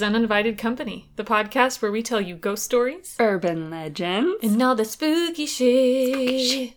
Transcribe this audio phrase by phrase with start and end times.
[0.00, 4.42] is Uninvited Company, the podcast where we tell you ghost stories Urban legends.
[4.42, 6.72] and all the spooky shit.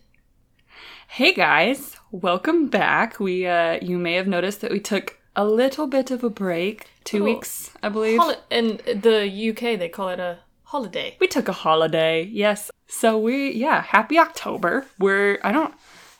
[1.07, 3.21] Hey guys, welcome back.
[3.21, 6.89] We uh you may have noticed that we took a little bit of a break.
[7.05, 8.19] Two Little weeks, I believe.
[8.19, 11.15] Holi- in the UK, they call it a holiday.
[11.21, 12.23] we took a holiday.
[12.23, 12.71] Yes.
[12.87, 14.85] So we yeah, happy October.
[14.99, 15.73] We're I don't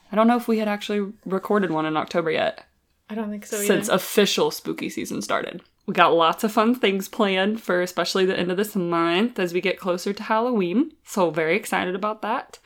[0.09, 2.66] I don't know if we had actually recorded one in October yet
[3.09, 3.66] I don't think so either.
[3.66, 5.61] since official spooky season started.
[5.85, 9.53] We got lots of fun things planned for especially the end of this month as
[9.53, 10.91] we get closer to Halloween.
[11.03, 12.59] So very excited about that.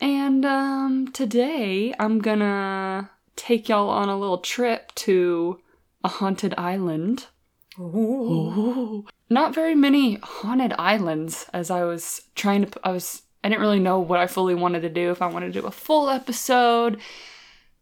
[0.00, 5.60] And um today I'm gonna take y'all on a little trip to
[6.02, 7.26] a haunted island.
[7.78, 9.06] Ooh.
[9.28, 13.80] Not very many haunted islands as I was trying to I was I didn't really
[13.80, 17.00] know what I fully wanted to do if I wanted to do a full episode.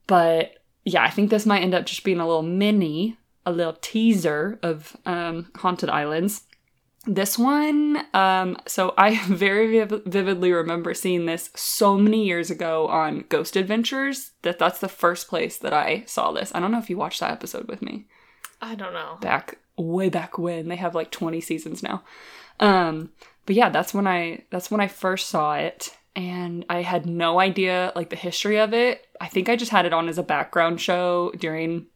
[0.06, 3.16] But yeah, I think this might end up just being a little mini,
[3.48, 6.42] a little teaser of um, haunted islands.
[7.06, 12.86] This one, um, so I very viv- vividly remember seeing this so many years ago
[12.88, 14.32] on Ghost Adventures.
[14.42, 16.52] That that's the first place that I saw this.
[16.54, 18.06] I don't know if you watched that episode with me
[18.60, 19.16] I don't know.
[19.20, 20.68] back way back when.
[20.68, 22.02] They have like 20 seasons now.
[22.60, 23.12] Um,
[23.46, 27.40] but yeah, that's when I that's when I first saw it and I had no
[27.40, 29.06] idea like the history of it.
[29.20, 31.86] I think I just had it on as a background show during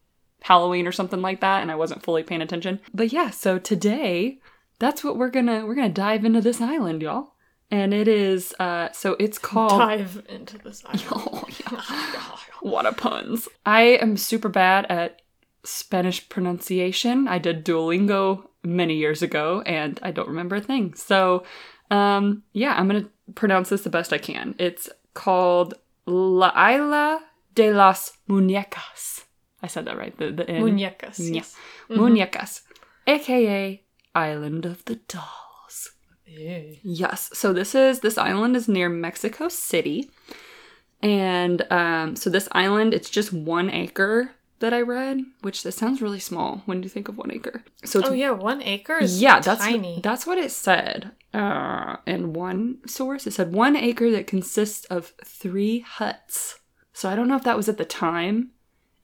[0.43, 2.81] Halloween or something like that and I wasn't fully paying attention.
[2.93, 4.39] But yeah, so today
[4.79, 7.35] that's what we're going to we're going to dive into this island, y'all.
[7.71, 11.05] And it is uh so it's called Dive into this island.
[11.11, 12.37] Oh, yeah.
[12.61, 13.49] What a puns.
[13.67, 15.21] I am super bad at
[15.65, 17.27] Spanish pronunciation.
[17.27, 20.95] I did Duolingo many years ago and I don't remember a thing.
[20.95, 21.45] So,
[21.91, 24.55] um, yeah, I'm going to pronounce this the best I can.
[24.59, 25.75] It's called
[26.07, 27.21] La Isla
[27.55, 29.25] de las Muñecas.
[29.63, 30.17] I said that right.
[30.17, 30.63] The, the N.
[30.63, 31.19] Muñecas.
[31.19, 31.35] Yeah.
[31.35, 31.57] yes.
[31.89, 32.63] Muñecas,
[33.07, 33.83] aka
[34.15, 35.91] Island of the Dolls.
[36.27, 37.31] Yes.
[37.35, 40.11] So this is this island is near Mexico City.
[41.03, 44.31] And um, so this island, it's just one acre
[44.61, 47.65] that I read, which that sounds really small when you think of one acre.
[47.85, 50.01] So it's Oh yeah, one acre is yeah, that's tiny.
[50.03, 51.11] that's what it said.
[51.35, 56.61] Uh, in one source, it said one acre that consists of three huts.
[56.93, 58.51] So I don't know if that was at the time,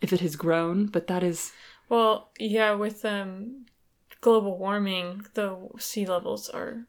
[0.00, 1.52] if it has grown, but that is
[1.88, 3.66] well, yeah, with um
[4.20, 6.86] global warming, the sea levels are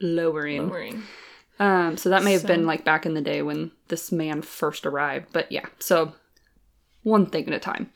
[0.00, 0.68] lowering.
[0.68, 1.02] lowering.
[1.60, 4.42] Um, so that may have So- been like back in the day when this man
[4.42, 5.28] first arrived.
[5.32, 6.12] But yeah, so
[7.02, 7.92] one thing at a time.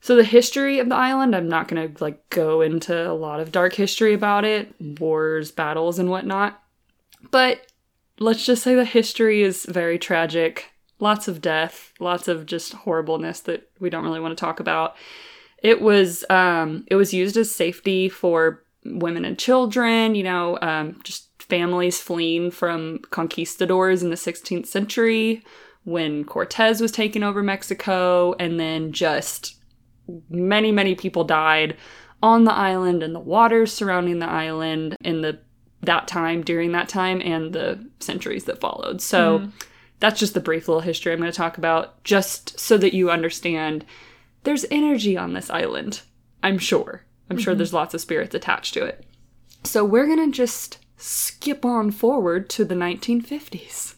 [0.00, 3.50] So the history of the island, I'm not gonna like go into a lot of
[3.50, 6.62] dark history about it, wars, battles, and whatnot.
[7.32, 7.66] But
[8.20, 10.70] let's just say the history is very tragic.
[11.00, 14.96] Lots of death, lots of just horribleness that we don't really want to talk about.
[15.62, 20.14] It was um, it was used as safety for women and children.
[20.14, 25.42] You know, um, just families fleeing from conquistadors in the 16th century
[25.84, 29.56] when Cortez was taking over Mexico, and then just
[30.28, 31.76] many many people died
[32.22, 35.38] on the island and the waters surrounding the island in the
[35.82, 39.00] that time during that time and the centuries that followed.
[39.00, 39.48] So
[40.00, 43.10] that's just the brief little history I'm going to talk about just so that you
[43.10, 43.84] understand
[44.44, 46.02] there's energy on this island.
[46.42, 47.04] I'm sure.
[47.30, 47.58] I'm sure mm-hmm.
[47.58, 49.04] there's lots of spirits attached to it.
[49.64, 53.96] So we're going to just skip on forward to the 1950s.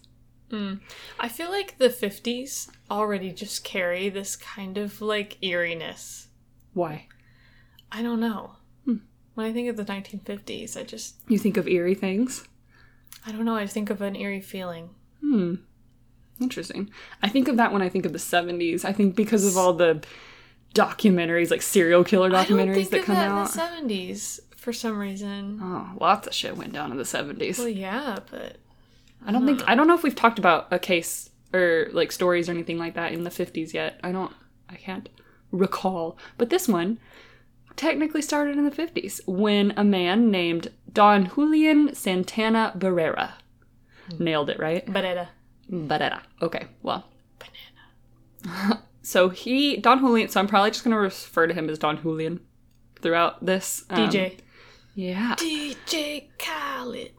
[0.51, 0.81] Mm.
[1.19, 6.29] I feel like the 50s already just carry this kind of like eeriness.
[6.75, 7.07] Why?
[7.93, 8.57] I don't know.
[8.85, 8.97] Hmm.
[9.35, 12.49] When I think of the 1950s, I just, You think of eerie things?
[13.27, 14.91] I don't know, I think of an eerie feeling.
[15.21, 15.57] Hmm.
[16.41, 16.91] Interesting.
[17.23, 18.85] I think of that when I think of the 70s.
[18.85, 20.03] I think because of all the
[20.75, 23.81] documentaries, like serial killer documentaries that come that out.
[23.81, 25.59] in the 70s for some reason.
[25.63, 27.59] Oh, lots of shit went down in the 70s.
[27.59, 28.57] Well, yeah, but
[29.27, 32.49] I don't think I don't know if we've talked about a case or like stories
[32.49, 34.01] or anything like that in the 50s yet.
[34.03, 34.33] I don't
[34.69, 35.09] I can't
[35.51, 36.17] recall.
[36.39, 36.99] But this one
[37.77, 43.33] technically started in the 50s when a man named Don Julian Santana Barrera
[44.11, 44.25] hmm.
[44.25, 44.87] nailed it, right?
[44.87, 45.29] Barrera.
[45.71, 46.21] Barrera.
[46.43, 47.07] Okay, well.
[47.39, 48.83] Banana.
[49.03, 52.01] so he Don Julian, so I'm probably just going to refer to him as Don
[52.01, 52.41] Julian
[53.01, 54.39] throughout this um, DJ.
[54.95, 55.37] Yeah.
[55.37, 57.13] DJ Khaled.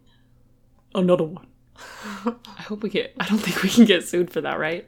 [0.94, 1.48] Another one.
[2.26, 4.88] I hope we get I don't think we can get sued for that, right?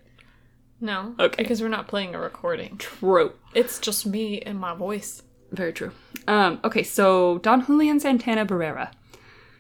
[0.80, 1.16] No.
[1.18, 1.42] Okay.
[1.42, 2.78] Because we're not playing a recording.
[2.78, 3.34] True.
[3.54, 5.24] It's just me and my voice.
[5.52, 5.92] Very true.
[6.28, 8.92] Um, okay, so Don Julian Santana Barrera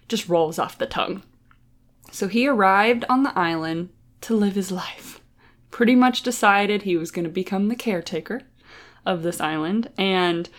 [0.07, 1.23] just rolls off the tongue.
[2.11, 3.89] So he arrived on the island
[4.23, 5.21] to live his life.
[5.71, 8.41] Pretty much decided he was going to become the caretaker
[9.05, 9.89] of this island.
[9.97, 10.49] And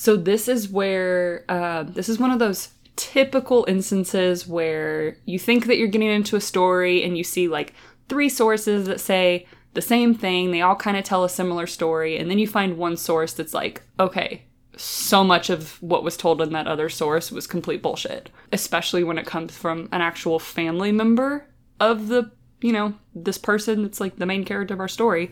[0.00, 5.66] So this is where uh, this is one of those typical instances where you think
[5.66, 7.74] that you're getting into a story and you see like
[8.08, 10.52] three sources that say the same thing.
[10.52, 13.52] They all kind of tell a similar story, and then you find one source that's
[13.52, 14.44] like, okay,
[14.76, 19.18] so much of what was told in that other source was complete bullshit, especially when
[19.18, 21.44] it comes from an actual family member
[21.80, 22.30] of the,
[22.60, 25.30] you know, this person that's like the main character of our story.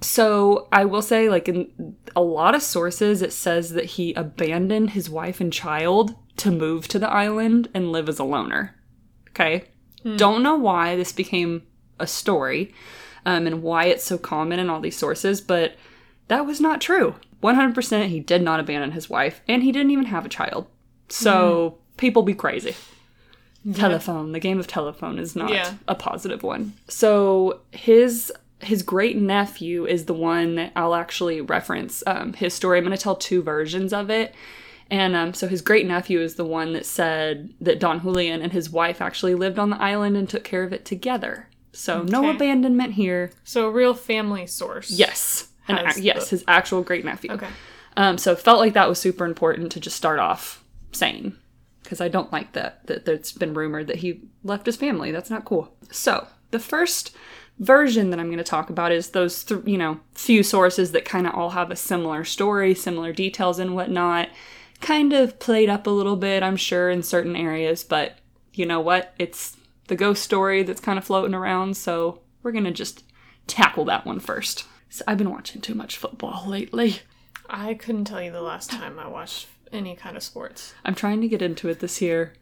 [0.00, 4.90] So I will say, like, in a lot of sources, it says that he abandoned
[4.90, 8.74] his wife and child to move to the island and live as a loner.
[9.30, 9.64] Okay.
[10.16, 11.62] Don't know why this became
[11.98, 12.74] a story
[13.24, 15.76] um, and why it's so common in all these sources, but
[16.28, 17.14] that was not true.
[17.42, 20.66] 100% he did not abandon his wife, and he didn't even have a child.
[21.08, 22.74] So people be crazy.
[23.72, 25.74] Telephone, the game of telephone is not Yeah.
[25.88, 26.74] a positive one.
[26.88, 28.30] So his
[28.60, 32.78] his great nephew is the one that I'll actually reference um, his story.
[32.78, 34.34] I'm going to tell two versions of it.
[34.90, 38.52] And um, so his great nephew is the one that said that Don Julian and
[38.52, 41.48] his wife actually lived on the island and took care of it together.
[41.72, 43.32] So no abandonment here.
[43.44, 44.90] So a real family source.
[44.90, 45.48] Yes.
[45.68, 47.32] An Has ac- yes, his actual great nephew.
[47.32, 47.48] Okay.
[47.96, 50.62] Um, so felt like that was super important to just start off
[50.92, 51.34] saying
[51.94, 55.12] because I don't like that that it's been rumored that he left his family.
[55.12, 55.72] That's not cool.
[55.92, 57.14] So the first
[57.60, 61.04] version that I'm going to talk about is those th- you know few sources that
[61.04, 64.28] kind of all have a similar story, similar details and whatnot.
[64.80, 68.18] Kind of played up a little bit, I'm sure, in certain areas, but
[68.54, 69.14] you know what?
[69.16, 69.56] It's
[69.86, 73.04] the ghost story that's kind of floating around, so we're going to just
[73.46, 74.66] tackle that one first.
[74.90, 77.02] So I've been watching too much football lately.
[77.48, 80.74] I couldn't tell you the last time I watched any kind of sports.
[80.84, 82.34] I'm trying to get into it this year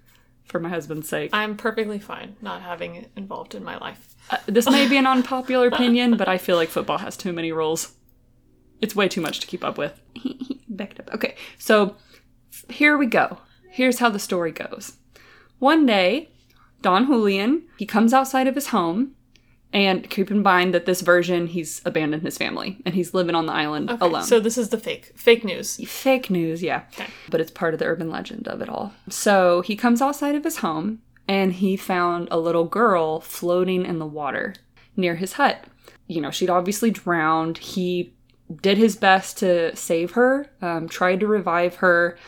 [0.44, 1.31] for my husband's sake.
[1.32, 4.14] I'm perfectly fine not having it involved in my life.
[4.31, 7.52] Uh, this may be an unpopular opinion, but I feel like football has too many
[7.52, 7.94] rules.
[8.81, 10.00] It's way too much to keep up with.
[10.69, 11.14] Back it up.
[11.14, 11.96] Okay, so
[12.69, 13.38] here we go.
[13.70, 14.99] Here's how the story goes.
[15.58, 16.31] One day,
[16.82, 19.14] Don Julian, he comes outside of his home,
[19.72, 23.46] and keep in mind that this version, he's abandoned his family, and he's living on
[23.46, 24.24] the island Okay, alone.
[24.24, 25.76] So this is the fake fake news.
[25.88, 26.82] Fake news, yeah.
[26.92, 27.10] Okay.
[27.30, 28.92] But it's part of the urban legend of it all.
[29.08, 33.98] So he comes outside of his home and he found a little girl floating in
[33.98, 34.54] the water
[34.96, 35.64] near his hut.
[36.06, 37.58] You know, she'd obviously drowned.
[37.58, 38.14] He
[38.60, 42.18] did his best to save her, um, tried to revive her,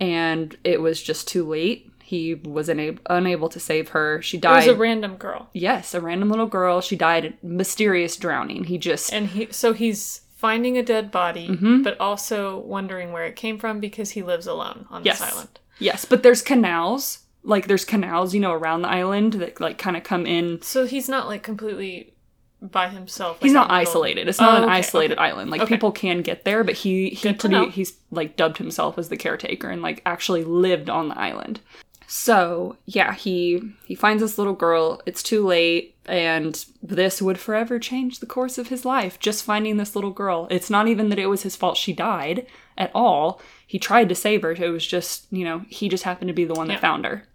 [0.00, 1.89] and it was just too late.
[2.10, 4.20] He was unab- unable to save her.
[4.20, 4.64] She died.
[4.64, 6.80] It was a random girl, yes, a random little girl.
[6.80, 8.64] She died mysterious drowning.
[8.64, 11.82] He just and he so he's finding a dead body, Mm-hmm.
[11.82, 15.20] but also wondering where it came from because he lives alone on Yes.
[15.20, 15.60] this island.
[15.78, 17.20] Yes, but there's canals.
[17.44, 20.60] Like there's canals, you know, around the island that like kind of come in.
[20.62, 22.12] So he's not like completely
[22.60, 23.38] by himself.
[23.40, 23.88] He's not on the boat.
[23.88, 24.28] isolated.
[24.28, 25.28] It's not Oh, an okay, isolated okay.
[25.30, 25.50] island.
[25.52, 25.74] Like Okay.
[25.76, 29.70] people can get there, but he he pretty he's like dubbed himself as the caretaker
[29.70, 31.60] and like actually lived on the island.
[32.12, 35.00] So yeah, he he finds this little girl.
[35.06, 39.20] It's too late, and this would forever change the course of his life.
[39.20, 40.48] Just finding this little girl.
[40.50, 43.40] It's not even that it was his fault she died at all.
[43.64, 44.50] He tried to save her.
[44.50, 46.80] It was just you know he just happened to be the one that Yeah.
[46.80, 47.28] found her.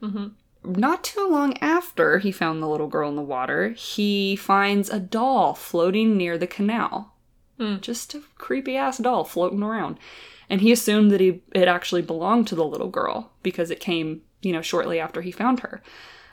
[0.65, 4.99] Not too long after he found the little girl in the water, he finds a
[4.99, 7.13] doll floating near the canal.
[7.57, 7.77] Hmm.
[7.79, 9.99] Just a creepy ass doll floating around.
[10.49, 14.21] And he assumed that he it actually belonged to the little girl because it came,
[14.45, 15.81] you know, shortly after he found her.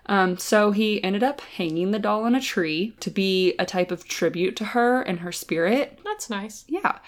[0.06, 3.90] Um, so he ended up hanging the doll on a tree to be a type
[3.90, 5.98] of tribute to her and her spirit.
[6.04, 6.64] That's nice.
[6.68, 6.98] Yeah.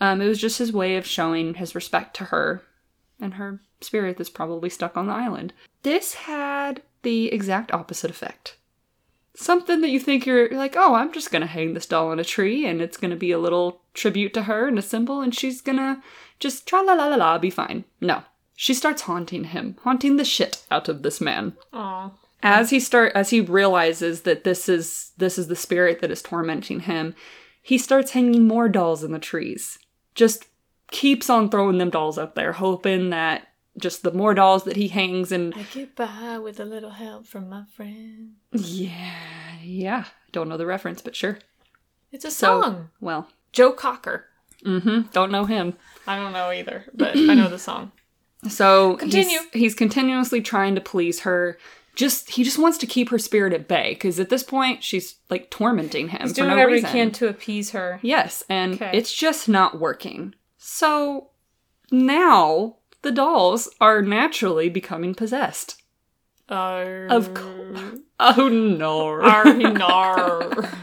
[0.00, 2.62] Um, it was just his way of showing his respect to her
[3.20, 5.52] and her spirit that's probably stuck on the island.
[5.82, 8.56] This had the exact opposite effect.
[9.34, 12.24] Something that you think you're like, oh, I'm just gonna hang this doll on a
[12.24, 15.62] tree and it's gonna be a little tribute to her and a symbol and she's
[15.62, 16.02] gonna
[16.38, 17.84] just tra la la la la be fine.
[18.00, 18.24] No.
[18.62, 22.12] She starts haunting him, haunting the shit out of this man Aw.
[22.44, 26.22] as he start as he realizes that this is this is the spirit that is
[26.22, 27.16] tormenting him
[27.60, 29.80] he starts hanging more dolls in the trees
[30.14, 30.44] just
[30.92, 34.86] keeps on throwing them dolls up there hoping that just the more dolls that he
[34.86, 38.34] hangs and I get by with a little help from my friend.
[38.52, 41.38] yeah yeah don't know the reference but sure
[42.12, 42.90] It's a so song.
[43.00, 44.26] well Joe Cocker.
[44.64, 45.74] mm-hmm don't know him
[46.06, 47.90] I don't know either, but I know the song.
[48.48, 49.38] So Continue.
[49.52, 51.58] He's, he's continuously trying to please her.
[51.94, 55.16] Just he just wants to keep her spirit at bay because at this point she's
[55.28, 56.88] like tormenting him He's for doing no whatever reason.
[56.88, 58.00] he can to appease her.
[58.02, 58.90] Yes, and Okay.
[58.94, 60.34] it's just not working.
[60.56, 61.28] So
[61.90, 65.82] now the dolls are naturally becoming possessed.
[66.48, 67.06] Arr.
[67.10, 67.98] Of course.
[68.24, 69.06] Oh no!
[69.20, 70.76] Arnar.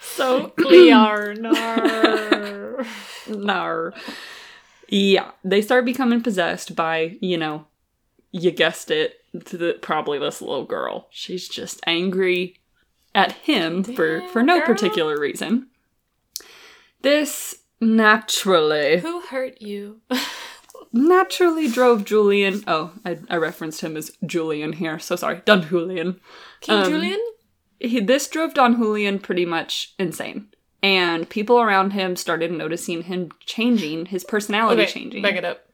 [0.00, 1.36] so Clearnar.
[3.28, 3.90] no.
[4.88, 7.66] Yeah, they start becoming possessed by, you know,
[8.32, 11.08] you guessed it, the, probably this little girl.
[11.10, 12.58] She's just angry
[13.14, 14.66] at him for for no girl.
[14.66, 15.68] particular reason.
[17.02, 20.00] This naturally Who hurt you?
[20.92, 22.62] naturally drove Julian.
[22.66, 24.98] Oh, I, I referenced him as Julian here.
[24.98, 26.20] So sorry, Don Julian.
[26.60, 27.20] King Um, Julian?
[27.78, 30.48] He, this drove Don Julian pretty much insane.
[30.86, 35.22] And people around him started noticing him changing, his personality Okay, changing.
[35.22, 35.66] back it up.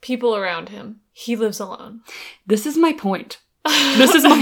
[0.00, 1.00] People around him.
[1.12, 2.02] He lives alone.
[2.46, 3.38] This is my point.
[3.96, 4.36] This is my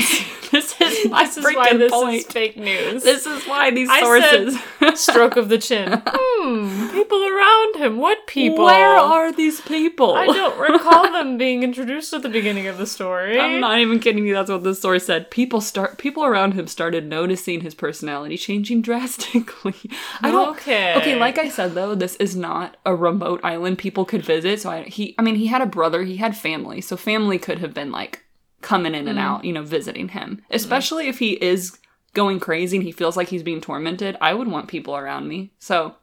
[0.51, 2.15] this is my this is why this point.
[2.17, 3.03] is fake news.
[3.05, 5.01] This is why these I sources.
[5.01, 6.03] Stroke of the chin.
[6.45, 6.82] Hmm.
[7.03, 7.99] People around him.
[7.99, 8.65] What people?
[8.65, 10.15] Where are these people?
[10.15, 13.41] I don't recall them being introduced at the beginning of the story.
[13.41, 14.35] I'm not even kidding you.
[14.35, 15.29] That's what the story said.
[15.29, 15.99] People start.
[15.99, 19.75] People around him started noticing his personality changing drastically.
[20.21, 20.51] I don't.
[20.51, 20.95] Okay.
[20.97, 24.61] Okay, like I said though, this is not a remote island people could visit.
[24.61, 27.59] So I, he, I mean, he had a brother, he had family, so family could
[27.59, 28.25] have been like
[28.61, 29.23] coming in and mm.
[29.23, 30.37] out, you know, visiting him.
[30.37, 30.55] Mm.
[30.55, 31.77] Especially if he is
[32.15, 34.17] going crazy and he feels like he's being tormented.
[34.21, 35.51] I would want people around me.
[35.59, 35.97] So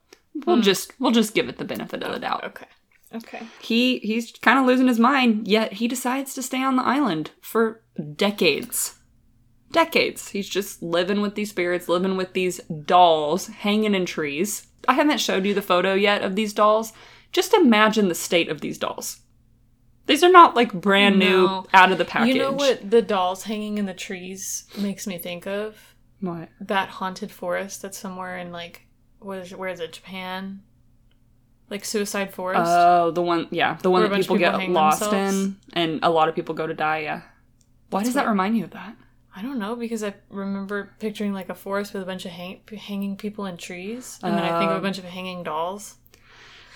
[0.45, 0.63] we'll mm.
[0.63, 2.43] just we'll just give it the benefit of the oh, doubt.
[2.45, 2.65] Okay.
[3.13, 3.41] Okay.
[3.61, 7.31] He he's kind of losing his mind, yet he decides to stay on the island
[7.41, 7.81] for
[8.15, 8.95] decades.
[9.71, 10.29] Decades.
[10.29, 14.67] He's just living with these spirits, living with these dolls hanging in trees.
[14.87, 16.93] I haven't showed you the photo yet of these dolls.
[17.31, 19.21] Just imagine the state of these dolls.
[20.07, 21.65] These are not like brand new No.
[21.71, 22.33] out of the package.
[22.33, 25.77] You know what the dolls hanging in the trees makes me think of?
[26.19, 26.49] What?
[26.59, 28.87] That haunted forest that's somewhere in like
[29.19, 29.93] what is where is it?
[29.93, 30.61] Japan?
[31.69, 32.63] Like Suicide Forest?
[32.65, 35.35] Oh, the one, yeah, the one Where that people, people get lost themselves?
[35.37, 36.99] in, and a lot of people go to die.
[37.01, 37.21] Yeah.
[37.91, 38.95] Why That's does that remind you of that?
[39.35, 42.61] I don't know because I remember picturing like a forest with a bunch of hang-
[42.75, 45.95] hanging people in trees, and then I think of a Um, bunch of hanging dolls.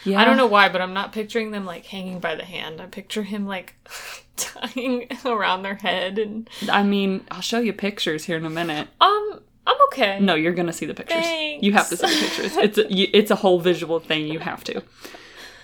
[0.06, 0.22] Yeah.
[0.22, 2.80] I don't know why, but I'm not picturing them like hanging by the hand.
[2.80, 3.76] I picture him like
[4.38, 8.90] tying around their head, and I mean, I'll show you pictures here in a minute.
[9.02, 10.20] um, I'm okay.
[10.20, 11.22] No, you're gonna see the pictures.
[11.24, 11.64] Thanks.
[11.64, 12.58] You have to see the pictures.
[12.58, 14.28] It's a, you, it's a whole visual thing.
[14.28, 14.82] You have to.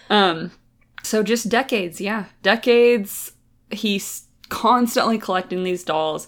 [0.10, 0.52] Um,
[1.04, 3.34] so just decades, yeah, decades.
[3.72, 6.28] He's constantly collecting these dolls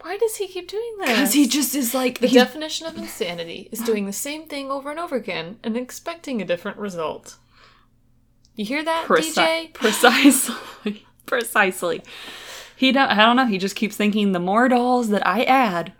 [0.00, 1.06] Why does he keep doing that?
[1.08, 4.68] because he just is like The he's- definition of insanity is doing the same thing
[4.70, 7.36] over and over again and expecting a different result.
[8.56, 9.34] You hear that, Preci-
[9.70, 9.72] DJ?
[9.74, 12.02] precisely, precisely.
[12.76, 13.08] He don't.
[13.10, 13.46] I don't know.
[13.46, 15.92] He just keeps thinking the more dolls that I add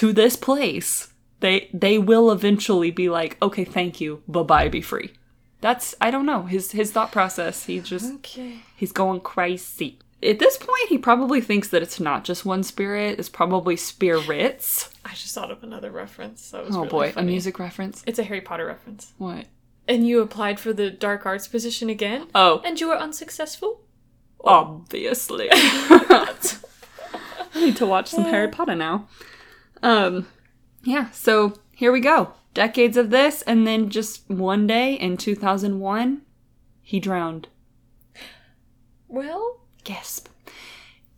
[0.00, 1.08] to this place,
[1.40, 5.12] they they will eventually be like, okay, thank you, bye bye, be free.
[5.60, 7.64] That's I don't know his his thought process.
[7.64, 8.60] He just Okay.
[8.76, 9.98] he's going crazy.
[10.20, 13.20] At this point, he probably thinks that it's not just one spirit.
[13.20, 14.90] It's probably spirits.
[15.04, 16.50] I just thought of another reference.
[16.50, 18.02] That was Oh really boy, a music reference.
[18.06, 19.12] It's a Harry Potter reference.
[19.18, 19.46] What?
[19.86, 22.26] And you applied for the dark arts position again?
[22.34, 23.80] Oh, And you were unsuccessful?
[24.44, 25.48] obviously.
[25.52, 26.34] I
[27.54, 29.06] need to watch some Harry Potter now.
[29.82, 30.26] Um,
[30.84, 32.32] yeah, so here we go.
[32.54, 36.22] Decades of this, and then just one day in 2001,
[36.82, 37.48] he drowned.
[39.06, 40.28] Well, Gasp.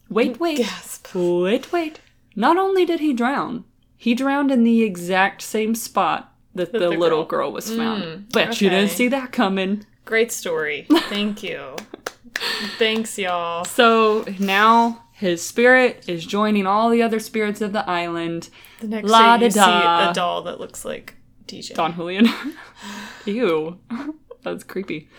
[0.08, 0.58] Wait, wait.
[0.58, 1.08] gasp.
[1.14, 2.00] Wait, wait.
[2.36, 3.64] Not only did he drown,
[3.96, 7.74] he drowned in the exact same spot that, That the, the little girl- girl was
[7.74, 8.02] found.
[8.02, 9.86] Mm, Bet you didn't see that coming.
[10.04, 10.86] Great story.
[11.08, 11.76] Thank you.
[12.78, 13.64] Thanks, y'all.
[13.64, 18.48] So now his spirit is joining all the other spirits of the island.
[18.80, 21.74] The next La day you see a doll that looks like DJ.
[21.74, 22.26] Don Julian.
[23.26, 23.78] Ew.
[24.42, 25.10] That's creepy.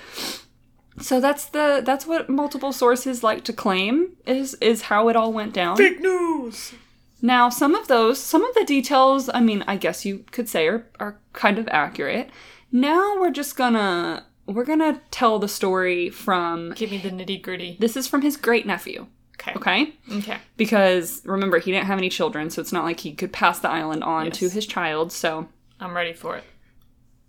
[0.99, 5.31] So that's the that's what multiple sources like to claim is is how it all
[5.31, 5.77] went down.
[5.77, 6.73] Big news!
[7.21, 10.67] Now, some of those, some of the details, I mean, I guess you could say
[10.67, 12.31] are, are kind of accurate.
[12.71, 17.77] Now we're just gonna we're gonna tell the story from Give me the nitty gritty.
[17.79, 19.05] this is from his great nephew.
[19.41, 19.53] Okay.
[19.55, 19.93] Okay?
[20.19, 20.37] Okay.
[20.57, 23.69] Because remember, he didn't have any children, so it's not like he could pass the
[23.69, 24.37] island on Yes.
[24.37, 25.11] to his child.
[25.11, 25.47] So
[25.79, 26.43] I'm ready for it.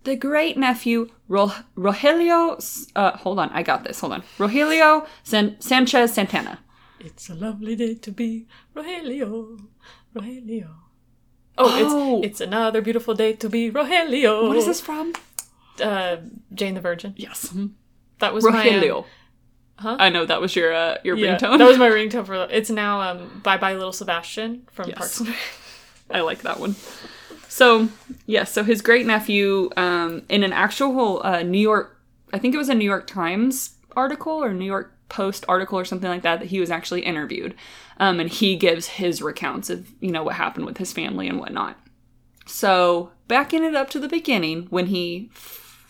[0.03, 2.41] the great nephew Ro- Rogelio,
[2.95, 3.99] uh, hold on, I got this.
[4.01, 6.59] Hold on, Rogelio San- Sanchez Santana.
[6.99, 9.59] It's a lovely day to be Rogelio.
[10.15, 10.69] Rogelio.
[11.57, 12.17] Oh, Oh.
[12.17, 14.47] it's it's another beautiful day to be Rogelio.
[14.47, 15.13] What is this from?
[15.81, 16.17] Uh,
[16.53, 17.13] Jane the Virgin.
[17.17, 17.53] Yes,
[18.19, 18.49] That was my.
[18.49, 19.05] um, Rogelio.
[19.77, 19.97] Huh?
[19.99, 21.57] I know that was your uh, your yeah, ringtone.
[21.57, 22.35] that was my ringtone for.
[22.51, 24.97] It's now um, Bye Bye Little Sebastian from Yes.
[24.97, 25.37] Parks and Rec.
[26.11, 26.75] I like that one.
[27.47, 27.89] So,
[28.25, 31.99] yes, so his great nephew, um, in an actual uh, New York,
[32.33, 35.85] I think it was a New York Times article or New York Post article or
[35.85, 37.53] something like that, that he was actually interviewed.
[37.99, 41.39] Um, and he gives his recounts of, you know, what happened with his family and
[41.39, 41.77] whatnot.
[42.47, 45.29] So, backing it up to the beginning, when he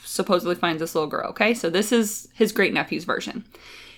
[0.04, 1.30] supposedly finds this little girl.
[1.30, 3.46] Okay, so this is his great nephew's version.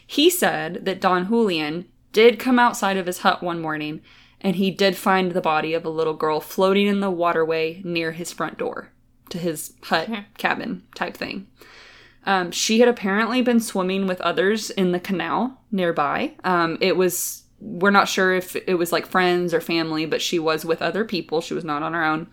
[0.06, 4.02] He said that Don Julian did come outside of his hut one morning
[4.42, 8.12] and he did find the body of a little girl floating in the waterway near
[8.12, 8.92] his front door
[9.30, 11.48] to his hut cabin type thing.
[12.26, 16.34] Um, she had apparently been swimming with others in the canal nearby.
[16.44, 20.40] Um, it was, we're not sure if it was like friends or family, but she
[20.40, 21.42] was with other people.
[21.42, 22.28] She was not on her own.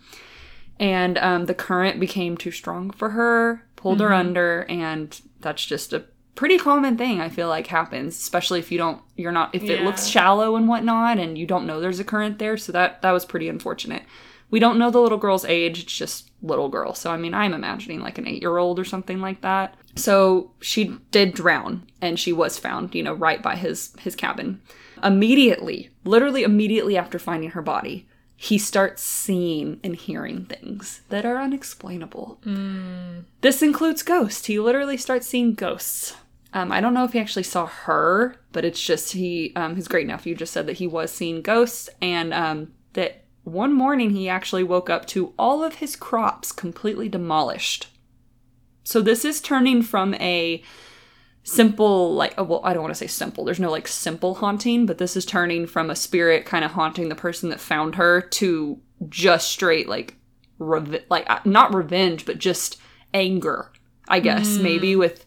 [0.83, 5.93] And um, the current became too strong for her, pulled her under, and that's just
[5.93, 6.03] a
[6.35, 9.83] pretty common thing I feel like happens, especially if you don't, you're not, if it
[9.83, 12.57] looks shallow and whatnot, and you don't know there's a current there.
[12.57, 14.03] So that that was pretty unfortunate.
[14.49, 16.93] We don't know the little girl's age, it's just little girl.
[16.93, 19.75] So, I mean, I'm imagining like an eight year old or something like that.
[19.95, 24.61] So, she did drown and she was found, you know, right by his, his cabin.
[25.01, 28.05] Immediately, literally immediately after finding her body,
[28.43, 32.41] he starts seeing and hearing things that are unexplainable.
[33.39, 34.47] This includes ghosts.
[34.47, 36.17] He literally starts seeing ghosts.
[36.51, 39.87] Um, I don't know if he actually saw her, but it's just he, um, his
[39.87, 44.27] great nephew just said that he was seeing ghosts and um, that one morning he
[44.27, 47.87] actually woke up to all of his crops completely demolished.
[48.83, 50.61] So this is turning from a
[51.43, 53.43] simple, like, oh, well, I don't want to say simple.
[53.43, 57.09] There's no like simple haunting, but this is turning from a spirit kind of haunting
[57.09, 60.15] the person that found her to just straight like,
[60.59, 62.79] rev- like uh, not revenge, but just
[63.13, 63.71] anger.
[64.07, 64.63] I guess mm.
[64.63, 65.25] maybe with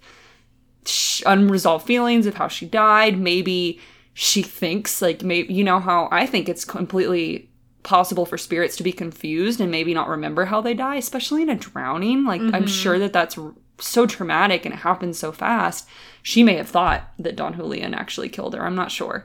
[0.85, 3.19] sh- unresolved feelings of how she died.
[3.19, 3.81] Maybe
[4.15, 7.51] she thinks like maybe you know how I think it's completely
[7.83, 11.51] possible for spirits to be confused and maybe not remember how they die, especially in
[11.51, 12.25] a drowning.
[12.25, 12.67] Like I'm mm-hmm.
[12.67, 13.39] sure that that's
[13.79, 15.89] so traumatic and it happened so fast.
[16.23, 18.65] She may have thought that Don Julian actually killed her.
[18.65, 19.25] I'm not sure.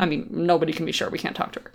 [0.00, 1.08] I mean, nobody can be sure.
[1.10, 1.72] We can't talk to her.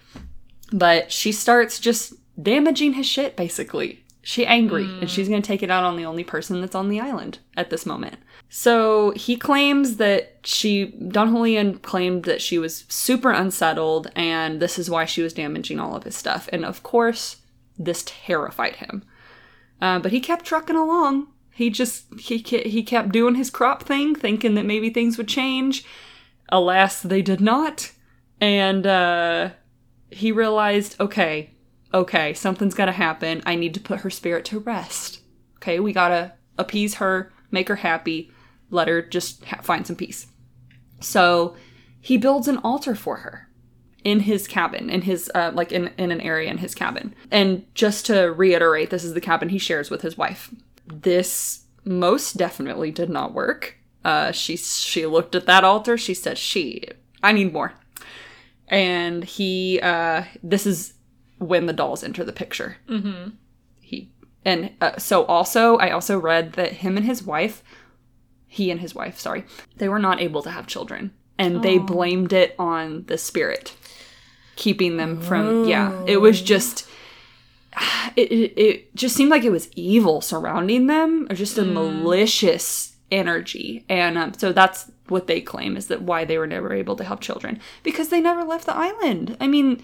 [0.72, 4.04] But she starts just damaging his shit basically.
[4.22, 6.90] She angry and she's going to take it out on the only person that's on
[6.90, 8.18] the island at this moment.
[8.50, 14.78] So he claims that she, Don Julian claimed that she was super unsettled and this
[14.78, 16.50] is why she was damaging all of his stuff.
[16.52, 17.38] And of course,
[17.78, 19.04] this terrified him.
[19.82, 21.28] Uh, but he kept trucking along.
[21.58, 25.84] He just he he kept doing his crop thing, thinking that maybe things would change.
[26.50, 27.93] Alas, they did not.
[28.39, 29.50] And uh,
[30.12, 31.56] he realized, okay,
[31.91, 33.41] okay, something's got to happen.
[33.43, 35.22] I need to put her spirit to rest.
[35.56, 38.32] Okay, we gotta appease her, make her happy,
[38.70, 40.28] let her just ha- find some peace.
[41.00, 41.56] So
[42.00, 43.50] he builds an altar for her
[44.04, 47.15] in his cabin, in his uh, like in in an area in his cabin.
[47.32, 50.52] And just to reiterate, this is the cabin he shares with his wife.
[50.88, 53.78] This most definitely did not work.
[54.04, 55.97] Uh, she she looked at that altar.
[55.97, 56.84] She said, "She,
[57.21, 57.73] I need more."
[58.69, 60.93] And he, uh, this is
[61.38, 62.78] when the dolls enter the picture.
[62.89, 63.30] Mm-hmm.
[63.80, 64.12] He
[64.45, 67.63] and uh, so also I also read that him and his wife,
[68.47, 69.45] he and his wife, sorry,
[69.78, 73.76] they were not able to have children, and they blamed it on the spirit
[74.58, 75.65] keeping them from.
[75.65, 76.87] Yeah, it was just.
[78.16, 82.96] It, it, it just seemed like it was evil surrounding them, or just a malicious
[83.12, 86.96] energy, and um, so that's what they claim is that why they were never able
[86.96, 89.38] to have children because they never left the island.
[89.40, 89.84] I mean,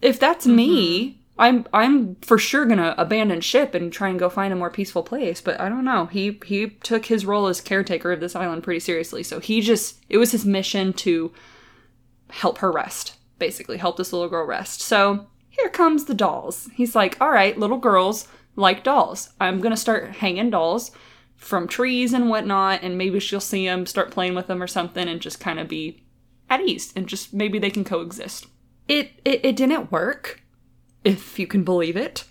[0.00, 4.52] if that's me, I'm I'm for sure gonna abandon ship and try and go find
[4.52, 5.40] a more peaceful place.
[5.40, 6.06] But I don't know.
[6.06, 9.22] He he took his role as caretaker of this island pretty seriously.
[9.22, 11.32] So he just it was his mission to
[12.30, 14.80] help her rest, basically help this little girl rest.
[14.80, 16.68] So here comes the dolls.
[16.74, 19.30] He's like, all right, little girls like dolls.
[19.40, 20.90] I'm gonna start hanging dolls
[21.36, 25.08] from trees and whatnot, and maybe she'll see them, start playing with them or something,
[25.08, 26.02] and just kind of be
[26.48, 28.46] at ease, and just maybe they can coexist.
[28.88, 30.42] It it, it didn't work,
[31.04, 32.24] if you can believe it.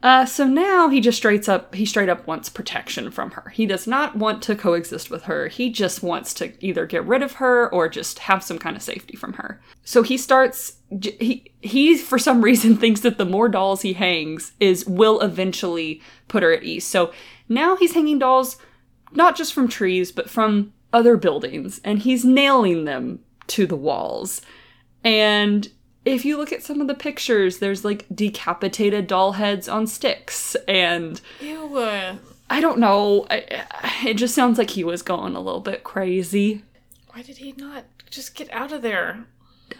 [0.00, 3.50] Uh, so now he just straight up he straight up wants protection from her.
[3.50, 5.48] He does not want to coexist with her.
[5.48, 8.82] He just wants to either get rid of her or just have some kind of
[8.82, 9.60] safety from her.
[9.82, 14.52] So he starts he he for some reason thinks that the more dolls he hangs
[14.60, 16.86] is will eventually put her at ease.
[16.86, 17.12] So
[17.48, 18.56] now he's hanging dolls
[19.12, 24.42] not just from trees but from other buildings and he's nailing them to the walls.
[25.02, 25.68] And
[26.08, 30.54] if you look at some of the pictures, there's like decapitated doll heads on sticks,
[30.66, 31.78] and Ew.
[32.50, 33.26] I don't know.
[33.30, 33.66] I,
[34.06, 36.62] it just sounds like he was going a little bit crazy.
[37.12, 39.24] Why did he not just get out of there?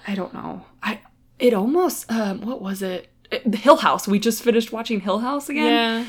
[0.07, 0.65] I don't know.
[0.83, 1.01] I
[1.39, 3.09] it almost um what was it?
[3.31, 4.07] It- Hill House.
[4.09, 5.67] We just finished watching Hill House again.
[5.67, 6.05] Yeah.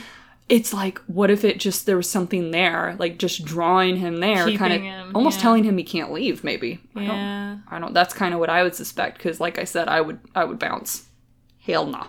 [0.49, 4.51] It's like what if it just there was something there, like just drawing him there,
[4.57, 5.43] kind of him, almost yeah.
[5.43, 6.43] telling him he can't leave.
[6.43, 6.79] Maybe.
[6.95, 7.57] I don't, Yeah.
[7.69, 7.93] I don't.
[7.93, 10.57] That's kind of what I would suspect because, like I said, I would I would
[10.57, 11.07] bounce.
[11.61, 12.07] Hell no.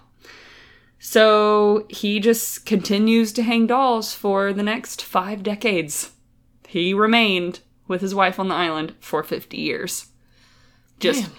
[0.99, 6.13] So he just continues to hang dolls for the next five decades.
[6.69, 10.07] He remained with his wife on the island for 50 years.
[11.01, 11.33] Just Damn.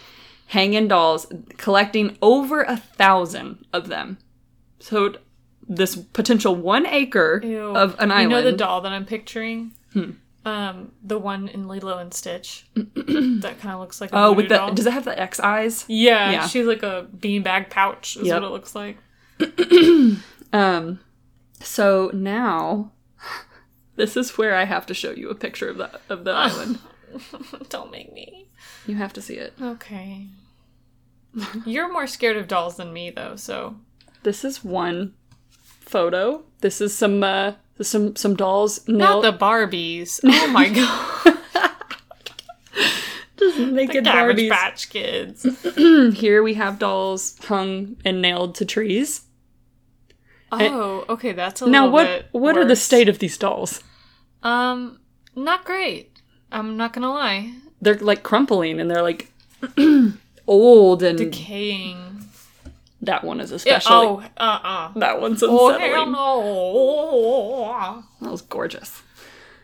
[0.48, 4.18] hanging dolls, collecting over a thousand of them.
[4.80, 5.14] So
[5.68, 7.76] this potential one acre Ew.
[7.76, 8.32] of an island.
[8.32, 9.74] you know the doll that I'm picturing?
[9.94, 10.12] Hmm.
[10.44, 12.66] Um, the one in Lilo and Stitch.
[12.76, 14.74] that kind of looks like a oh, with the doll.
[14.74, 15.86] does it have the X eyes?
[15.88, 16.48] yeah, yeah.
[16.48, 18.18] she's like a beanbag pouch.
[18.18, 18.42] Is Yep.
[18.42, 18.98] what it looks like.
[20.54, 21.00] Um,
[21.62, 22.92] so now
[23.96, 26.80] this is where I have to show you a picture of the of the island.
[27.70, 28.50] Don't make me.
[28.86, 29.54] You have to see it.
[29.62, 30.28] Okay.
[31.66, 33.36] You're more scared of dolls than me, though.
[33.38, 33.78] So
[34.24, 35.14] This is one
[35.92, 36.44] photo.
[36.62, 40.20] This is some uh some some dolls not the Barbies.
[40.24, 41.38] Oh my god,
[43.38, 44.50] just the naked Cabbage Barbies.
[44.50, 45.46] Patch Kids.
[46.18, 49.22] Here we have dolls hung and nailed to trees.
[50.52, 53.84] Oh, okay, that's a Now little what what what are the state of these dolls?
[54.44, 55.00] Um,
[55.36, 56.20] not great.
[56.52, 57.54] I'm not gonna lie.
[57.82, 59.32] They're like crumpling and they're like
[60.48, 62.26] old and Decaying.
[63.02, 65.94] That one is Yeah, especially oh, uh, uh that one's Oh unsettling.
[65.94, 68.04] hell no!
[68.22, 69.02] That was gorgeous.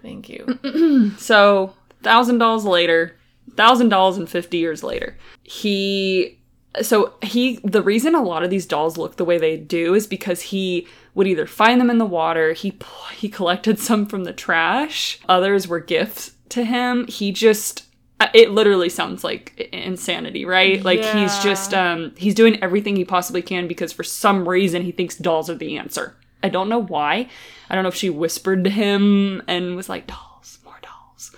[0.01, 1.11] Thank you.
[1.17, 1.73] So,
[2.03, 3.15] thousand dolls later,
[3.55, 6.39] thousand dolls and fifty years later, he.
[6.81, 10.05] So he, the reason a lot of these dolls look the way they do is
[10.05, 12.77] because he would either find them in the water, he
[13.15, 17.07] he collected some from the trash, others were gifts to him.
[17.07, 17.86] He just,
[18.33, 20.83] it literally sounds like insanity, right?
[20.83, 24.91] Like he's just, um, he's doing everything he possibly can because for some reason he
[24.91, 26.15] thinks dolls are the answer.
[26.41, 27.29] I don't know why.
[27.69, 31.35] I don't know if she whispered to him and was like, dolls, more dolls.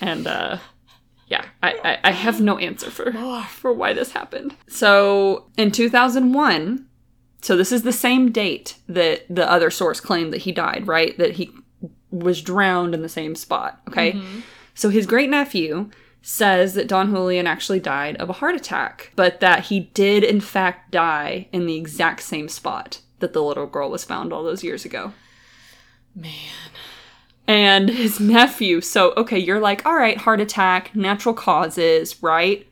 [0.00, 0.58] And uh
[1.28, 3.12] yeah, I, I, I have no answer for
[3.48, 4.54] for why this happened.
[4.68, 6.86] So in 2001,
[7.42, 11.16] so this is the same date that the other source claimed that he died, right?
[11.18, 11.50] That he
[12.10, 13.80] was drowned in the same spot.
[13.88, 14.20] Okay.
[14.76, 15.90] So his great nephew
[16.22, 20.40] says that Don Julian actually died of a heart attack, but that he did in
[20.40, 24.62] fact die in the exact same spot that the little girl was found all those
[24.62, 25.12] years ago.
[26.14, 26.30] Man.
[27.48, 32.66] And his nephew, so okay, you're like, all right, heart attack, natural causes, right?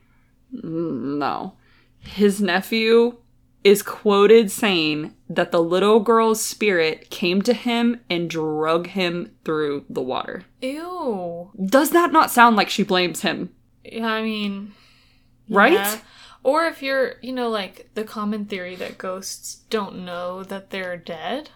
[0.54, 1.54] Mm, No.
[2.00, 3.16] His nephew
[3.62, 9.84] is quoted saying that the little girl's spirit came to him and drug him through
[9.88, 10.44] the water.
[10.62, 11.50] Ew.
[11.64, 13.50] Does that not sound like she blames him?
[13.84, 14.72] Yeah, I mean,
[15.48, 15.72] Right?
[15.72, 15.98] yeah.
[16.42, 20.96] Or if you're, you know, like the common theory that ghosts don't know that they're
[20.96, 21.50] dead.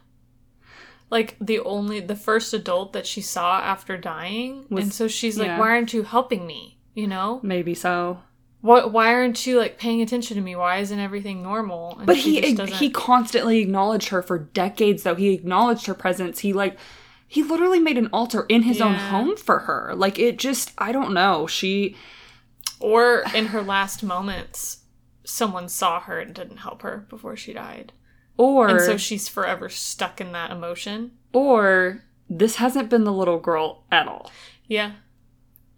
[1.10, 5.38] Like the only the first adult that she saw after dying, Was- and so she's
[5.38, 5.58] like, yeah.
[5.58, 8.20] "Why aren't you helping me?" You know, Maybe so.
[8.68, 8.92] What?
[8.92, 10.54] Why aren't you like paying attention to me?
[10.54, 11.96] Why isn't everything normal?
[11.96, 15.14] And But he he constantly acknowledged her for decades though.
[15.14, 16.40] He acknowledged her presence.
[16.40, 16.78] He like
[17.26, 19.94] he literally made an altar in his own home for her.
[19.96, 21.46] Like it just I don't know.
[21.46, 21.96] She
[22.78, 24.84] or in her last moments,
[25.24, 27.94] someone saw her and didn't help her before she died,
[28.36, 31.12] or and so she's forever stuck in that emotion.
[31.32, 34.30] or this hasn't been the little girl at all.
[34.66, 34.92] Yeah,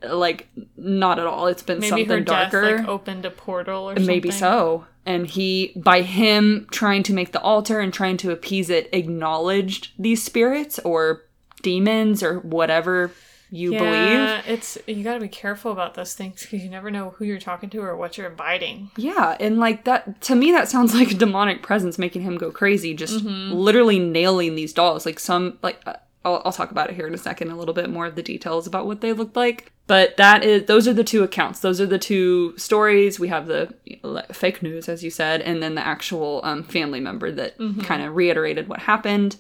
[0.02, 1.46] Like not at all.
[1.46, 2.62] It's been maybe something darker.
[2.62, 4.06] death like opened a portal or something.
[4.06, 4.86] Maybe so.
[5.06, 9.92] And he, by him trying to make the altar and trying to appease it, acknowledged
[9.98, 11.22] these spirits or
[11.62, 13.10] demons or whatever
[13.50, 13.82] you believe.
[13.82, 17.24] Yeah, it's you got to be careful about those things because you never know who
[17.24, 18.90] you're talking to or what you're inviting.
[18.96, 22.50] Yeah, and like that to me that sounds like a demonic presence making him go
[22.50, 25.04] crazy, just literally nailing these dolls.
[25.04, 27.74] Like some like uh, I'll, I'll talk about it here in a second, a little
[27.74, 29.72] bit more of the details about what they looked like.
[29.86, 31.60] But that is those are the two accounts.
[31.60, 33.18] Those are the two stories.
[33.18, 33.74] We have the
[34.32, 38.14] fake news, as you said, and then the actual um, family member that kind of
[38.14, 39.36] reiterated what happened.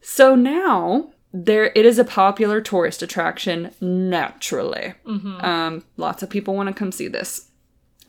[0.00, 4.94] So now there it is a popular tourist attraction naturally.
[5.44, 7.50] Um, lots of people want to come see this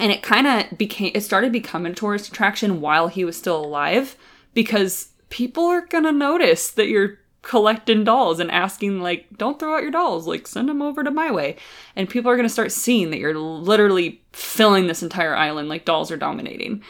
[0.01, 3.63] and it kind of became it started becoming a tourist attraction while he was still
[3.63, 4.15] alive
[4.53, 9.81] because people are gonna notice that you're collecting dolls and asking like don't throw out
[9.81, 11.55] your dolls like send them over to my way
[11.95, 16.11] and people are gonna start seeing that you're literally filling this entire island like dolls
[16.11, 16.83] are dominating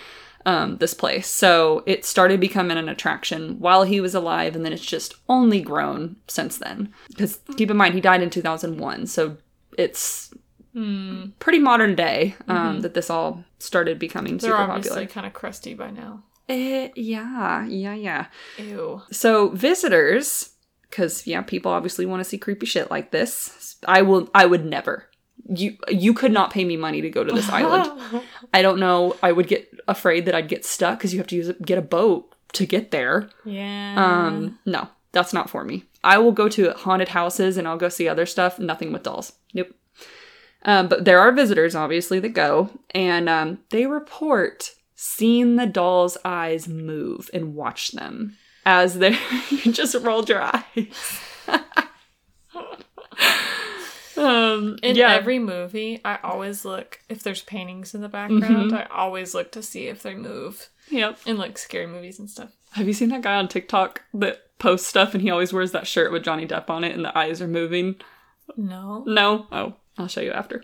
[0.45, 4.73] um, this place so it started becoming an attraction while he was alive and then
[4.73, 9.37] it's just only grown since then because keep in mind he died in 2001 so
[9.77, 10.33] it's
[10.75, 11.31] mm.
[11.39, 15.07] pretty modern day um, that this all started becoming They're super obviously popular.
[15.07, 16.23] kind of crusty by now.
[16.49, 18.25] Eh, yeah, yeah, yeah.
[18.57, 19.01] Ew.
[19.11, 20.51] So visitors,
[20.89, 23.77] because yeah, people obviously want to see creepy shit like this.
[23.87, 24.29] I will.
[24.33, 25.07] I would never.
[25.47, 28.23] You you could not pay me money to go to this island.
[28.53, 29.15] I don't know.
[29.23, 31.77] I would get afraid that I'd get stuck because you have to use a, get
[31.77, 33.29] a boat to get there.
[33.45, 33.95] Yeah.
[33.97, 35.85] Um, no, that's not for me.
[36.03, 38.59] I will go to haunted houses and I'll go see other stuff.
[38.59, 39.33] Nothing with dolls.
[39.53, 39.73] Nope.
[40.63, 46.15] Um, but there are visitors, obviously, that go, and um, they report seeing the doll's
[46.23, 48.37] eyes move and watch them
[48.67, 49.17] as they
[49.49, 51.19] you just rolled your eyes.
[54.15, 58.71] um, In yeah, every movie, I always look if there's paintings in the background.
[58.71, 58.73] Mhm.
[58.73, 61.17] I always look to see if they move yep.
[61.25, 62.51] in like scary movies and stuff.
[62.73, 65.87] Have you seen that guy on TikTok that posts stuff and he always wears that
[65.87, 67.95] shirt with Johnny Depp on it and the eyes are moving?
[68.55, 69.03] No.
[69.07, 69.47] No?
[69.51, 70.63] Oh, I'll show you after.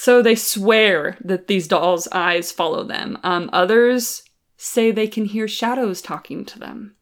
[0.00, 3.18] So they swear that these dolls' eyes follow them.
[3.22, 4.22] Um, others
[4.56, 6.96] say they can hear shadows talking to them.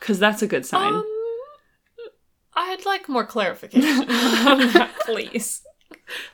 [0.00, 0.92] Because that's a good sign.
[0.92, 1.04] Um,
[2.56, 5.62] I'd like more clarification on that, please.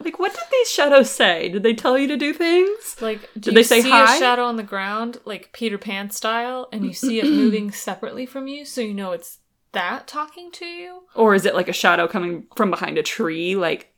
[0.01, 1.51] like, what did these shadows say?
[1.51, 2.97] Did they tell you to do things?
[3.03, 4.17] Like, do Did you they say see hi?
[4.17, 8.25] a shadow on the ground, like Peter Pan style, and you see it moving separately
[8.25, 9.41] from you, so you know it's
[9.73, 11.03] that talking to you?
[11.15, 13.57] Or is it like a shadow coming from behind a tree?
[13.57, 13.93] Like,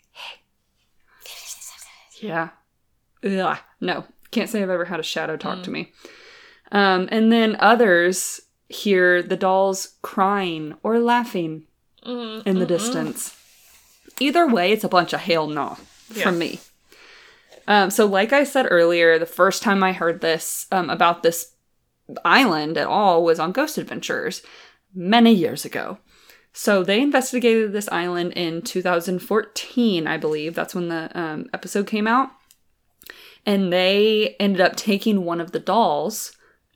[2.21, 2.51] yeah.
[3.25, 3.59] Ugh.
[3.81, 5.93] No, can't say I've ever had a shadow talk to me.
[6.71, 11.65] Um, and then others hear the dolls crying or laughing
[12.07, 12.69] Mm, in the mm-mm.
[12.69, 13.37] distance.
[14.21, 15.77] Either way, it's a bunch of hell no
[16.15, 16.23] Yeah.
[16.23, 16.61] from me.
[17.67, 21.53] Um, so, like I said earlier, the first time I heard this um, about this
[22.25, 24.43] island at all was on Ghost Adventures
[24.95, 25.99] many years ago.
[26.53, 30.55] So they investigated this island in 2014, I believe.
[30.55, 32.31] That's when the um, episode came out.
[33.47, 36.33] And they ended up taking one of the dolls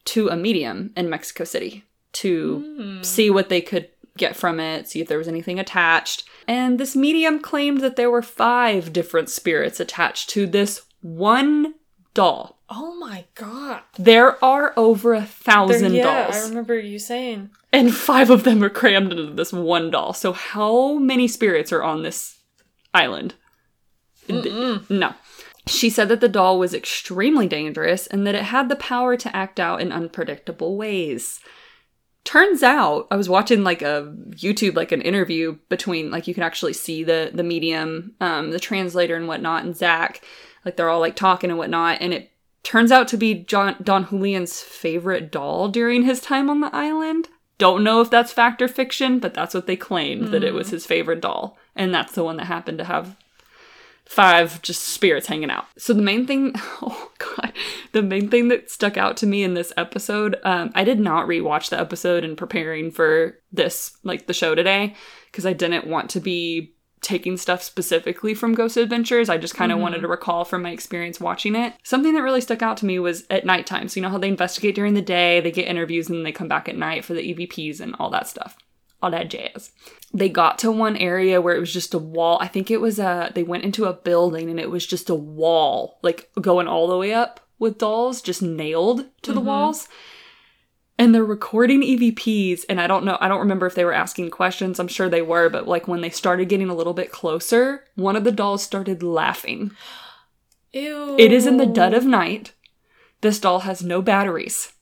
[0.06, 3.04] to a medium in Mexico City to Mm.
[3.04, 6.24] see what they could get from it, see if there was anything attached.
[6.46, 11.74] And this medium claimed that there were five different spirits attached to this one
[12.14, 12.58] doll.
[12.74, 13.82] Oh my god.
[13.98, 16.36] There are over a thousand yeah, dolls.
[16.36, 17.50] I remember you saying.
[17.70, 20.14] And five of them are crammed into this one doll.
[20.14, 22.38] So how many spirits are on this
[22.94, 23.34] island?
[24.26, 24.88] Mm-mm.
[24.88, 25.12] No.
[25.66, 29.36] She said that the doll was extremely dangerous and that it had the power to
[29.36, 31.40] act out in unpredictable ways.
[32.24, 36.42] Turns out, I was watching like a YouTube, like an interview between, like you can
[36.42, 40.24] actually see the the medium, um, the translator and whatnot, and Zak,
[40.64, 42.30] like they're all like talking and whatnot, and it
[42.62, 47.28] turns out to be John Don Julian's favorite doll during his time on the island.
[47.58, 50.70] Don't know if that's fact or fiction, but that's what they claimed that it was
[50.70, 53.16] his favorite doll, and that's the one that happened to have
[54.04, 55.66] five just spirits hanging out.
[55.78, 57.52] So the main thing, oh god,
[57.92, 61.26] the main thing that stuck out to me in this episode, um, I did not
[61.26, 64.94] rewatch the episode in preparing for this, like the show today,
[65.30, 69.28] because I didn't want to be taking stuff specifically from Ghost Adventures.
[69.28, 69.82] I just kind of mm-hmm.
[69.82, 71.74] wanted to recall from my experience watching it.
[71.82, 73.88] Something that really stuck out to me was at nighttime.
[73.88, 76.32] So you know how they investigate during the day, they get interviews, and then they
[76.32, 78.56] come back at night for the EVPs and all that stuff
[79.02, 79.72] all that jazz.
[80.14, 82.38] They got to one area where it was just a wall.
[82.40, 85.14] I think it was a, they went into a building and it was just a
[85.14, 89.48] wall, like going all the way up with dolls, just nailed to the mm-hmm.
[89.48, 89.88] walls.
[91.02, 94.30] And they're recording EVPs, and I don't know, I don't remember if they were asking
[94.30, 94.78] questions.
[94.78, 98.14] I'm sure they were, but like when they started getting a little bit closer, one
[98.14, 99.72] of the dolls started laughing.
[100.72, 101.16] Ew.
[101.18, 102.52] It is in the dead of night.
[103.20, 104.74] This doll has no batteries.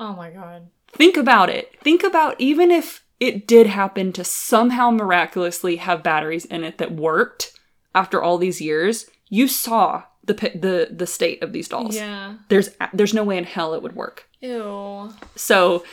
[0.00, 0.66] Oh my god.
[0.88, 1.80] Think about it.
[1.80, 6.90] Think about even if it did happen to somehow miraculously have batteries in it that
[6.90, 7.56] worked
[7.94, 11.94] after all these years, you saw the the the state of these dolls.
[11.94, 12.38] Yeah.
[12.48, 14.28] There's there's no way in hell it would work.
[14.42, 15.12] Ew.
[15.36, 15.84] So,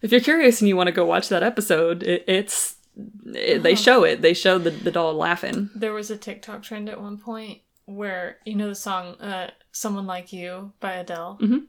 [0.00, 2.76] if you're curious and you want to go watch that episode, it, it's
[3.34, 4.22] it, they show it.
[4.22, 5.68] They show the, the doll laughing.
[5.74, 10.06] There was a TikTok trend at one point where you know the song uh Someone
[10.06, 11.38] Like You by Adele.
[11.42, 11.64] Mhm.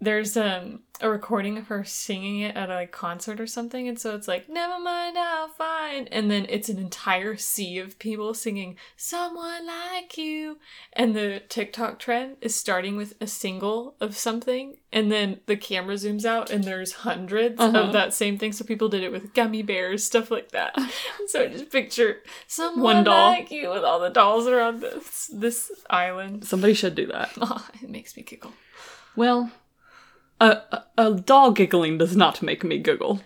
[0.00, 4.16] There's um a recording of her singing it at a concert or something, and so
[4.16, 8.76] it's like, never mind, I'll find and then it's an entire sea of people singing
[8.96, 10.58] Someone Like You.
[10.92, 15.94] And the TikTok trend is starting with a single of something, and then the camera
[15.94, 17.78] zooms out and there's 100s Uh-huh.
[17.78, 18.52] of that same thing.
[18.52, 20.74] So people did it with gummy bears, stuff like that.
[21.28, 23.30] so I just picture someone One doll.
[23.30, 26.44] like you with all the dolls around this this island.
[26.44, 27.30] Somebody should do that.
[27.82, 28.52] it makes me giggle.
[29.14, 29.50] Well,
[30.40, 33.20] a, a, doll giggling does not make me giggle.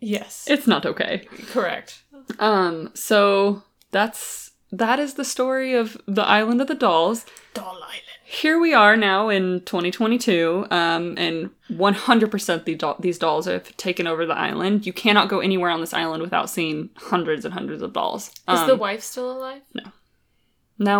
[0.00, 1.26] Yes, It's not okay.
[1.50, 2.02] correct.
[2.38, 7.26] Um, so that's that is the story of the Island of the Dolls.
[7.54, 8.02] Doll Island.
[8.24, 14.06] Here we are now in 2022, um, and 100% the doll- these dolls have taken
[14.06, 14.86] over the island.
[14.86, 18.28] You cannot go anywhere on this island without seeing hundreds and hundreds of dolls.
[18.28, 19.62] Is Um, the wife still alive?
[19.74, 19.82] no,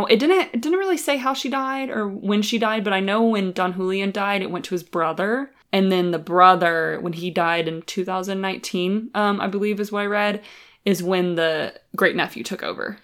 [0.06, 0.50] it didn't.
[0.52, 3.52] It didn't really say how she died or when she died, but I know when
[3.52, 7.66] Don Julian died, it went to his brother, And then the brother, when he died
[7.66, 10.42] in 2019, um, I believe is what I read,
[10.84, 12.98] is when the great nephew took over.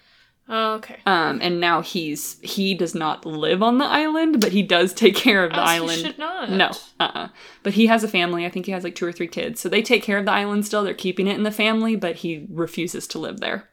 [0.49, 0.97] Oh, okay.
[1.05, 5.15] Um, and now he's he does not live on the island, but he does take
[5.15, 5.99] care of the Else he island.
[5.99, 6.49] should not.
[6.49, 7.27] No, uh, uh
[7.63, 8.45] but he has a family.
[8.45, 10.31] I think he has like two or three kids, so they take care of the
[10.31, 10.83] island still.
[10.83, 13.67] They're keeping it in the family, but he refuses to live there.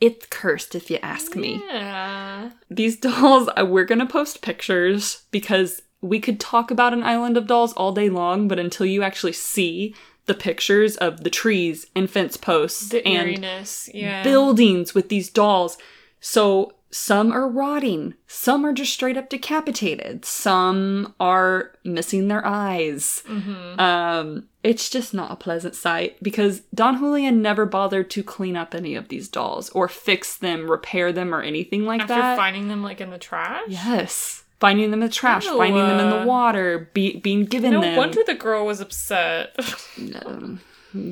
[0.00, 1.62] It's cursed, if you ask me.
[1.68, 2.50] Yeah.
[2.70, 7.72] These dolls, we're gonna post pictures because we could talk about an island of dolls
[7.74, 9.94] all day long, but until you actually see
[10.26, 13.44] the pictures of the trees and fence posts The and.
[13.92, 14.22] Yeah.
[14.22, 15.78] buildings with these dolls.
[16.20, 23.22] So some are rotting, some are just straight up decapitated, some are missing their eyes.
[23.26, 23.80] Mm-hmm.
[23.80, 28.74] Um, it's just not a pleasant sight because Don Julian never bothered to clean up
[28.74, 32.24] any of these dolls or fix them, repair them, or anything like After that.
[32.24, 33.62] After finding them like in the trash.
[33.68, 34.44] yes.
[34.60, 35.56] Finding them in the trash, Ew.
[35.58, 37.96] finding them in the water, be- being given No them.
[37.96, 39.56] wonder the girl was upset.
[40.24, 40.60] um,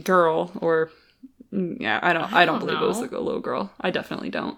[0.04, 0.90] girl or
[1.52, 3.90] yeah i don't i, I don't don't believe it was like a little girl i
[3.90, 4.56] definitely don't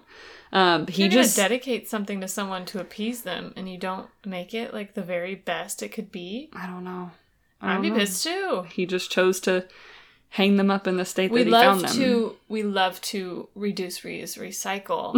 [0.53, 4.53] um he You're just dedicate something to someone to appease them, and you don't make
[4.53, 6.49] it like the very best it could be.
[6.53, 7.11] i don't know
[7.61, 7.97] I I'd be know.
[7.97, 8.65] pissed too.
[8.71, 9.65] he just chose to
[10.29, 12.99] hang them up in the state We that he love found them to we love
[13.01, 15.13] to reduce, reuse, recycle,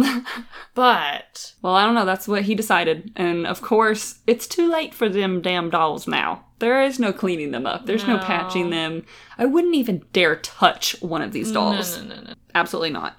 [0.74, 4.92] but well i don't know that's what he decided and of course it's too late
[4.94, 8.22] for them damn dolls now there is no cleaning them up there's no, No.
[8.22, 9.04] patching them
[9.38, 12.34] i wouldn't even dare touch one of these dolls no, no, no, no.
[12.54, 13.18] absolutely not.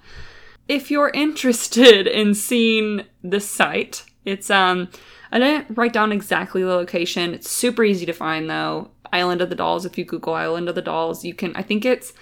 [0.67, 4.89] If you're interested in seeing the site, it's um
[5.31, 7.33] I didn't write down exactly the location.
[7.33, 8.91] It's super easy to find though.
[9.13, 11.85] Island of the Dolls, if you Google Island of the Dolls, you can I think
[11.85, 12.13] it's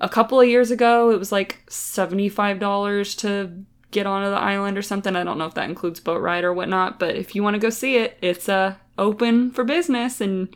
[0.00, 4.82] a couple of years ago it was like $75 to get onto the island or
[4.82, 5.16] something.
[5.16, 7.60] I don't know if that includes boat ride or whatnot, but if you want to
[7.60, 10.54] go see it, it's uh open for business and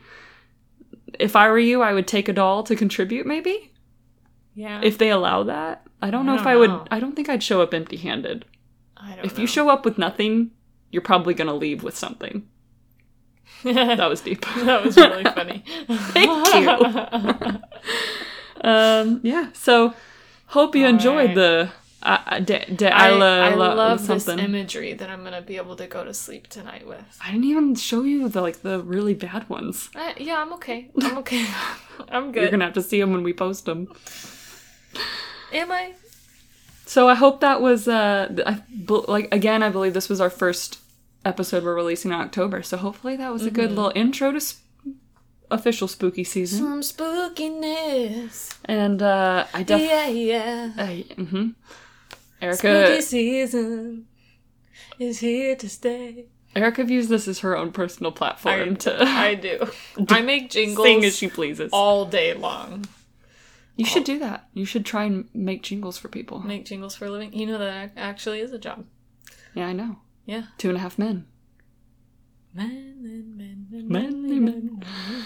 [1.19, 3.73] if I were you, I would take a doll to contribute maybe
[4.55, 5.87] Yeah, if they allow that.
[6.03, 6.71] I don't know I if don't I would.
[6.71, 6.87] know.
[6.91, 8.45] I don't think I'd show up empty handed.
[8.97, 9.43] I don't If know.
[9.43, 10.51] you show up with nothing,
[10.91, 12.49] you're probably going to leave with something.
[13.65, 14.41] That was deep.
[14.57, 15.65] that was really funny.
[15.89, 17.61] Thank you.
[18.69, 19.93] um, yeah, so
[20.47, 21.35] hope you enjoyed Alright.
[21.35, 21.71] the.
[22.03, 25.77] Uh, uh, de, de I, I La- love this imagery that I'm gonna be able
[25.77, 27.19] to go to sleep tonight with.
[27.23, 29.91] I didn't even show you the like the really bad ones.
[29.95, 30.91] Uh, yeah, I'm okay.
[31.03, 31.47] I'm okay.
[32.09, 32.41] I'm good.
[32.41, 33.93] You're gonna have to see them when we post them.
[35.53, 35.93] Am I?
[36.87, 38.63] So I hope that was uh I,
[39.09, 40.79] like again I believe this was our first
[41.25, 42.63] episode we're releasing in October.
[42.63, 43.55] So hopefully that was a Mm-hmm.
[43.55, 44.59] good little intro to sp-
[45.51, 46.59] official spooky season.
[46.59, 48.57] Some spookiness.
[48.65, 51.03] And uh I definitely Yeah, yeah.
[51.15, 51.49] mm-hmm.
[52.43, 54.07] Erica Spooky season
[54.99, 56.25] is here to stay.
[56.57, 59.71] Erica views this as her own personal platform I, to I do.
[60.09, 61.71] I make jingles sing as she pleases.
[61.73, 62.87] all day long.
[63.81, 64.49] You should do that.
[64.53, 66.41] You should try and make jingles for people.
[66.41, 67.33] Make jingles for a living.
[67.33, 68.85] You know that actually is a job.
[69.55, 69.97] Yeah, I know.
[70.27, 70.45] Yeah.
[70.59, 71.27] Two and a half men.
[72.55, 74.79] Men, men, men, men, Manly men, men.
[74.79, 75.25] men.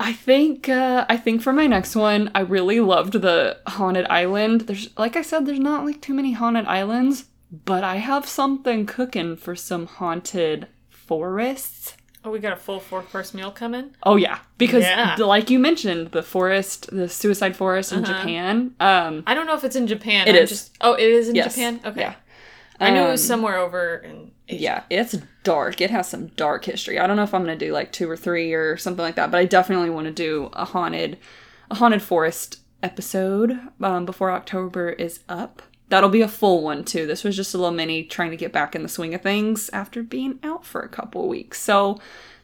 [0.00, 4.62] I think uh, I think for my next one, I really loved the haunted island.
[4.62, 8.86] There's like I said, there's not like too many haunted islands, but I have something
[8.86, 11.96] cooking for some haunted forests.
[12.24, 13.94] Oh, we got a full four course meal coming.
[14.02, 15.16] Oh yeah, because Yeah.
[15.18, 18.12] like you mentioned, the forest, the suicide forest in Uh-huh.
[18.18, 18.74] Japan.
[18.80, 20.26] Um, I don't know if it's in Japan.
[20.26, 20.50] It I'm is.
[20.50, 21.54] Just, oh, it is in Yes.
[21.54, 21.80] Japan.
[21.84, 22.00] Okay.
[22.00, 22.14] Yeah.
[22.80, 24.62] I knew it was Um, somewhere over in Asia.
[24.62, 25.80] Yeah, it's dark.
[25.80, 26.98] It has some dark history.
[26.98, 29.30] I don't know if I'm gonna do like two or three or something like that,
[29.30, 31.18] but I definitely want to do a haunted,
[31.70, 35.62] a haunted forest episode um, before October is up.
[35.88, 37.06] That'll be a full one too.
[37.06, 39.70] This was just a little mini trying to get back in the swing of things
[39.72, 41.60] after being out for a couple weeks.
[41.60, 41.98] So.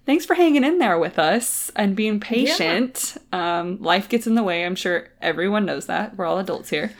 [0.06, 3.16] Thanks for hanging in there with us and being patient.
[3.32, 4.62] Um, life gets in the way.
[4.66, 6.14] I'm sure everyone knows that.
[6.14, 6.92] We're all adults here.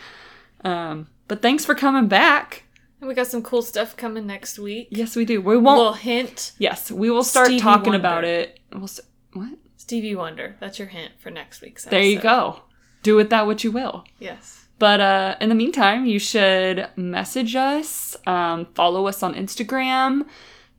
[0.64, 2.64] Um, but thanks for coming back.
[3.00, 4.88] And we got some cool stuff coming next week.
[4.90, 5.42] Yes, we do.
[5.42, 6.52] We won't little hint.
[6.56, 7.98] Yes, we will start Stevie talking Wonder.
[7.98, 8.58] about it.
[8.72, 9.58] We'll st- what?
[9.76, 10.56] Stevie Wonder.
[10.58, 12.62] That's your hint for next week's There you go.
[13.02, 14.04] Do with that what you will.
[14.18, 14.63] Yes.
[14.78, 20.26] But uh, in the meantime, you should message us, um, follow us on Instagram,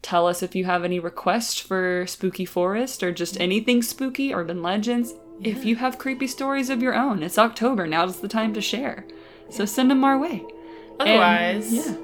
[0.02, 4.62] tell us if you have any requests for Spooky Forest or just anything spooky, urban
[4.62, 5.14] legends.
[5.42, 7.88] If you have creepy stories of your own, it's October.
[7.88, 9.06] now; Now's the time to share.
[9.50, 10.44] So send them our way.
[11.00, 11.96] And, Otherwise, yeah.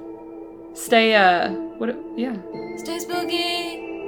[0.74, 2.38] Stay, uh, what, yeah.
[2.78, 4.01] stay spooky.